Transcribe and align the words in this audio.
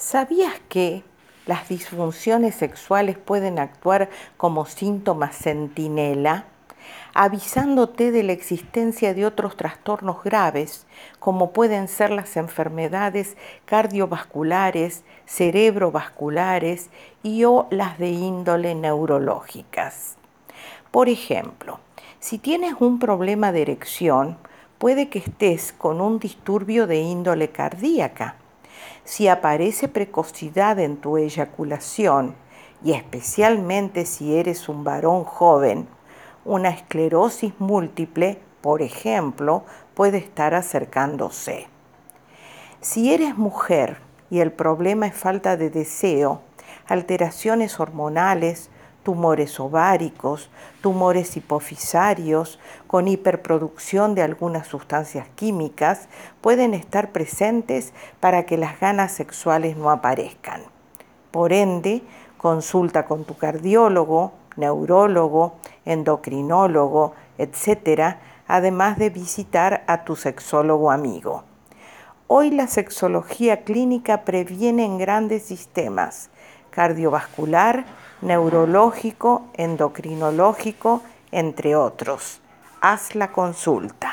¿Sabías 0.00 0.54
que 0.70 1.04
las 1.44 1.68
disfunciones 1.68 2.54
sexuales 2.54 3.18
pueden 3.18 3.58
actuar 3.58 4.08
como 4.38 4.64
síntomas 4.64 5.36
centinela, 5.36 6.46
avisándote 7.12 8.10
de 8.10 8.22
la 8.22 8.32
existencia 8.32 9.12
de 9.12 9.26
otros 9.26 9.58
trastornos 9.58 10.24
graves, 10.24 10.86
como 11.18 11.52
pueden 11.52 11.86
ser 11.86 12.12
las 12.12 12.38
enfermedades 12.38 13.36
cardiovasculares, 13.66 15.04
cerebrovasculares 15.26 16.88
y 17.22 17.44
o 17.44 17.68
las 17.70 17.98
de 17.98 18.08
índole 18.08 18.74
neurológicas? 18.74 20.16
Por 20.90 21.10
ejemplo, 21.10 21.78
si 22.20 22.38
tienes 22.38 22.72
un 22.80 23.00
problema 23.00 23.52
de 23.52 23.60
erección, 23.60 24.38
puede 24.78 25.10
que 25.10 25.18
estés 25.18 25.74
con 25.74 26.00
un 26.00 26.18
disturbio 26.18 26.86
de 26.86 27.00
índole 27.00 27.50
cardíaca 27.50 28.36
si 29.04 29.28
aparece 29.28 29.88
precocidad 29.88 30.78
en 30.78 30.96
tu 30.96 31.16
eyaculación, 31.16 32.34
y 32.82 32.92
especialmente 32.92 34.06
si 34.06 34.36
eres 34.36 34.68
un 34.68 34.84
varón 34.84 35.24
joven, 35.24 35.86
una 36.44 36.70
esclerosis 36.70 37.52
múltiple, 37.58 38.40
por 38.60 38.82
ejemplo, 38.82 39.64
puede 39.94 40.18
estar 40.18 40.54
acercándose. 40.54 41.68
Si 42.80 43.12
eres 43.12 43.36
mujer 43.36 43.98
y 44.30 44.40
el 44.40 44.52
problema 44.52 45.06
es 45.06 45.14
falta 45.14 45.56
de 45.56 45.70
deseo, 45.70 46.40
alteraciones 46.86 47.78
hormonales, 47.78 48.70
tumores 49.02 49.58
ováricos, 49.60 50.50
tumores 50.80 51.36
hipofisarios 51.36 52.58
con 52.86 53.08
hiperproducción 53.08 54.14
de 54.14 54.22
algunas 54.22 54.66
sustancias 54.66 55.26
químicas 55.34 56.08
pueden 56.40 56.74
estar 56.74 57.12
presentes 57.12 57.92
para 58.20 58.44
que 58.44 58.56
las 58.56 58.78
ganas 58.80 59.12
sexuales 59.12 59.76
no 59.76 59.90
aparezcan. 59.90 60.62
Por 61.30 61.52
ende, 61.52 62.02
consulta 62.38 63.04
con 63.06 63.24
tu 63.24 63.36
cardiólogo, 63.36 64.32
neurólogo, 64.56 65.54
endocrinólogo, 65.84 67.14
etc., 67.38 68.16
además 68.46 68.98
de 68.98 69.10
visitar 69.10 69.84
a 69.86 70.04
tu 70.04 70.16
sexólogo 70.16 70.90
amigo. 70.90 71.44
Hoy 72.26 72.50
la 72.50 72.66
sexología 72.66 73.64
clínica 73.64 74.24
previene 74.24 74.84
en 74.84 74.98
grandes 74.98 75.44
sistemas 75.44 76.30
cardiovascular, 76.70 77.84
neurológico, 78.22 79.46
endocrinológico, 79.54 81.02
entre 81.30 81.76
otros. 81.76 82.40
Haz 82.80 83.14
la 83.14 83.32
consulta. 83.32 84.09